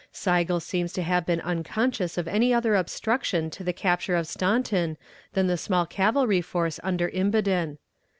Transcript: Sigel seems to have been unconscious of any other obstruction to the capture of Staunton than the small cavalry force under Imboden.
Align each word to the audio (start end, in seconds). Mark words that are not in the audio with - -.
Sigel 0.11 0.59
seems 0.59 0.93
to 0.93 1.03
have 1.03 1.27
been 1.27 1.41
unconscious 1.41 2.17
of 2.17 2.27
any 2.27 2.51
other 2.51 2.73
obstruction 2.73 3.51
to 3.51 3.63
the 3.63 3.71
capture 3.71 4.15
of 4.15 4.25
Staunton 4.25 4.97
than 5.33 5.45
the 5.45 5.57
small 5.57 5.85
cavalry 5.85 6.41
force 6.41 6.79
under 6.81 7.07
Imboden. 7.09 7.77